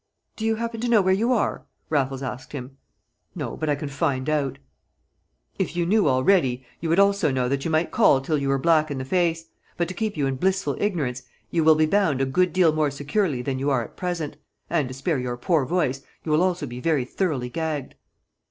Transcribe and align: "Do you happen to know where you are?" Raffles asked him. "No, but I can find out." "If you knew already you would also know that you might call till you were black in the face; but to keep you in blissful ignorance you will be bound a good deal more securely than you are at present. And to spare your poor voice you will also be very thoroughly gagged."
"Do 0.35 0.45
you 0.47 0.55
happen 0.55 0.81
to 0.81 0.87
know 0.87 1.03
where 1.03 1.13
you 1.13 1.31
are?" 1.31 1.67
Raffles 1.91 2.23
asked 2.23 2.53
him. 2.53 2.75
"No, 3.35 3.55
but 3.55 3.69
I 3.69 3.75
can 3.75 3.87
find 3.87 4.27
out." 4.31 4.57
"If 5.59 5.75
you 5.75 5.85
knew 5.85 6.07
already 6.09 6.65
you 6.79 6.89
would 6.89 6.97
also 6.99 7.29
know 7.29 7.47
that 7.47 7.65
you 7.65 7.69
might 7.69 7.91
call 7.91 8.19
till 8.19 8.39
you 8.39 8.47
were 8.49 8.57
black 8.57 8.89
in 8.89 8.97
the 8.97 9.05
face; 9.05 9.45
but 9.77 9.87
to 9.89 9.93
keep 9.93 10.17
you 10.17 10.25
in 10.25 10.37
blissful 10.37 10.75
ignorance 10.79 11.21
you 11.51 11.63
will 11.63 11.75
be 11.75 11.85
bound 11.85 12.19
a 12.19 12.25
good 12.25 12.51
deal 12.51 12.73
more 12.73 12.89
securely 12.89 13.43
than 13.43 13.59
you 13.59 13.69
are 13.69 13.83
at 13.83 13.95
present. 13.95 14.37
And 14.71 14.87
to 14.87 14.95
spare 14.95 15.19
your 15.19 15.37
poor 15.37 15.65
voice 15.67 16.01
you 16.23 16.31
will 16.31 16.41
also 16.41 16.65
be 16.65 16.79
very 16.79 17.05
thoroughly 17.05 17.49
gagged." 17.49 17.93